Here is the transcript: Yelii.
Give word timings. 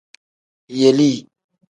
Yelii. 0.81 1.17